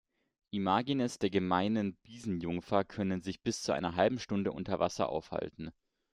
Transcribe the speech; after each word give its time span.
Imagines 0.49 1.19
der 1.19 1.29
Gemeinen 1.29 1.93
Binsenjungfer 1.97 2.83
können 2.83 3.21
sich 3.21 3.39
bis 3.43 3.61
zu 3.61 3.71
einer 3.71 3.95
halben 3.95 4.17
Stunde 4.17 4.51
unter 4.51 4.79
Wasser 4.79 5.09
aufhalten. 5.09 5.71